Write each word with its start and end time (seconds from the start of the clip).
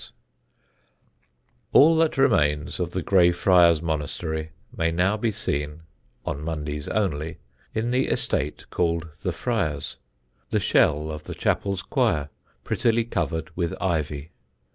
_][Sidenote: 0.07 0.13
THE 0.15 1.49
WESTONS] 1.65 1.69
All 1.73 1.95
that 1.97 2.17
remains 2.17 2.79
of 2.79 2.89
the 2.93 3.03
Grey 3.03 3.31
Friars 3.31 3.83
monastery 3.83 4.49
may 4.75 4.91
now 4.91 5.15
be 5.15 5.31
seen 5.31 5.83
(on 6.25 6.41
Mondays 6.43 6.87
only) 6.87 7.37
in 7.75 7.91
the 7.91 8.07
estate 8.07 8.67
called 8.71 9.07
The 9.21 9.31
Friars: 9.31 9.97
the 10.49 10.59
shell 10.59 11.11
of 11.11 11.25
the 11.25 11.35
chapel's 11.35 11.83
choir, 11.83 12.31
prettily 12.63 13.05
covered 13.05 13.51
with 13.55 13.75
ivy. 13.79 14.31